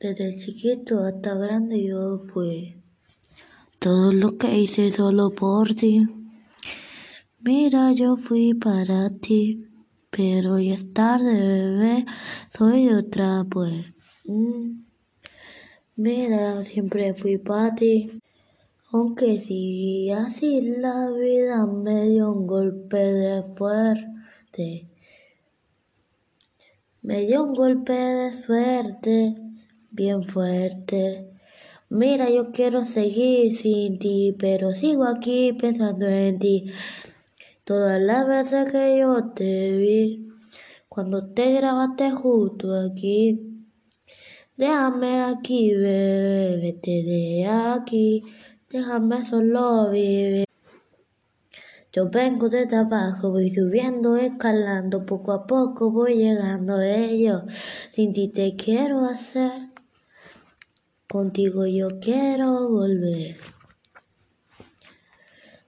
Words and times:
Desde 0.00 0.34
chiquito 0.34 1.04
hasta 1.04 1.34
grande 1.34 1.84
yo 1.84 2.16
fui. 2.16 2.82
Todo 3.78 4.14
lo 4.14 4.38
que 4.38 4.58
hice 4.58 4.90
solo 4.90 5.28
por 5.28 5.74
ti. 5.74 6.06
Mira, 7.40 7.92
yo 7.92 8.16
fui 8.16 8.54
para 8.54 9.10
ti. 9.10 9.68
Pero 10.10 10.54
hoy 10.54 10.70
es 10.70 10.90
tarde, 10.94 11.38
bebé. 11.38 12.06
Soy 12.50 12.86
de 12.86 12.94
otra, 12.94 13.44
pues. 13.44 13.92
Mm. 14.24 14.84
Mira, 15.96 16.62
siempre 16.62 17.12
fui 17.12 17.36
para 17.36 17.74
ti. 17.74 18.22
Aunque 18.92 19.38
si 19.38 20.10
así 20.10 20.62
la 20.62 21.10
vida 21.10 21.66
me 21.66 22.08
dio 22.08 22.32
un 22.32 22.46
golpe 22.46 22.96
de 22.96 23.42
fuerte. 23.42 24.86
Me 27.02 27.26
dio 27.26 27.44
un 27.44 27.52
golpe 27.52 27.92
de 27.92 28.32
suerte 28.32 29.49
bien 30.00 30.22
fuerte. 30.24 31.28
Mira, 31.90 32.30
yo 32.30 32.52
quiero 32.52 32.86
seguir 32.86 33.54
sin 33.54 33.98
ti, 33.98 34.34
pero 34.38 34.72
sigo 34.72 35.04
aquí 35.04 35.52
pensando 35.52 36.06
en 36.06 36.38
ti. 36.38 36.70
Todas 37.64 38.00
las 38.00 38.26
veces 38.26 38.72
que 38.72 38.98
yo 38.98 39.32
te 39.34 39.76
vi, 39.76 40.28
cuando 40.88 41.28
te 41.34 41.52
grabaste 41.52 42.12
justo 42.12 42.74
aquí. 42.74 43.62
Déjame 44.56 45.20
aquí, 45.22 45.74
bebé, 45.74 46.58
vete 46.62 47.02
de 47.02 47.46
aquí. 47.46 48.22
Déjame 48.70 49.22
solo 49.22 49.90
vivir. 49.90 50.46
Yo 51.92 52.08
vengo 52.08 52.48
desde 52.48 52.76
abajo, 52.76 53.30
voy 53.30 53.50
subiendo, 53.50 54.16
escalando, 54.16 55.04
poco 55.04 55.32
a 55.32 55.46
poco 55.46 55.90
voy 55.90 56.14
llegando 56.14 56.76
a 56.76 56.86
ello. 56.86 57.42
Sin 57.90 58.12
ti 58.12 58.28
te 58.28 58.54
quiero 58.54 59.04
hacer. 59.04 59.69
Contigo 61.10 61.66
yo 61.66 61.88
quiero 62.00 62.68
volver. 62.68 63.36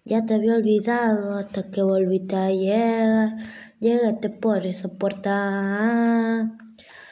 Ya 0.04 0.24
te 0.24 0.34
había 0.34 0.54
olvidado 0.54 1.34
hasta 1.34 1.68
que 1.68 1.82
volviste 1.82 2.36
a 2.36 2.52
llegar. 2.52 3.38
Llegaste 3.80 4.30
por 4.30 4.64
esa 4.64 4.96
puerta. 4.96 6.56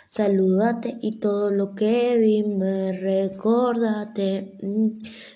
Saludate 0.09 0.97
y 1.03 1.19
todo 1.19 1.51
lo 1.51 1.75
que 1.75 2.19
vi 2.19 2.45
me 2.45 2.93
recordate. 2.93 4.57
Mm, 4.63 4.93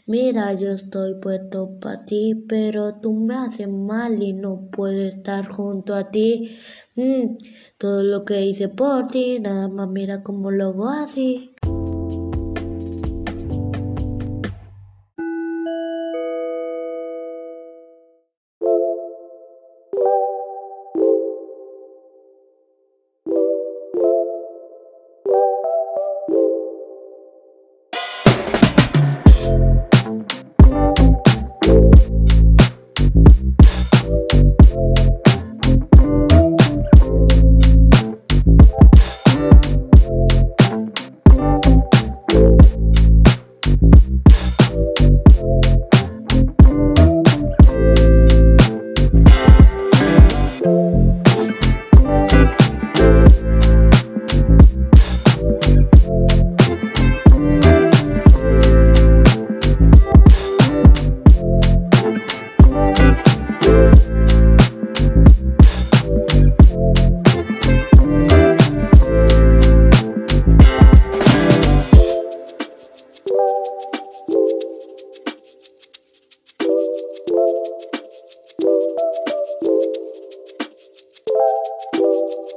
mira, 0.06 0.54
yo 0.54 0.70
estoy 0.70 1.14
puesto 1.20 1.80
para 1.80 2.04
ti, 2.04 2.44
pero 2.48 3.00
tú 3.00 3.12
me 3.12 3.34
haces 3.34 3.68
mal 3.68 4.22
y 4.22 4.34
no 4.34 4.68
puedo 4.70 5.02
estar 5.02 5.48
junto 5.48 5.96
a 5.96 6.12
ti. 6.12 6.56
Mm, 6.94 7.38
todo 7.76 8.04
lo 8.04 8.24
que 8.24 8.46
hice 8.46 8.68
por 8.68 9.08
ti, 9.08 9.40
nada 9.40 9.66
más 9.66 9.88
mira 9.88 10.22
cómo 10.22 10.52
lo 10.52 10.68
hago 10.68 10.88
así. 10.88 11.53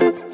you. 0.02 0.29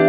you. 0.02 0.09